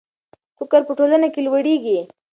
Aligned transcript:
فقر 0.57 0.81
په 0.87 0.93
ټولنه 0.97 1.27
کې 1.33 1.41
لوړېږي. 1.45 1.99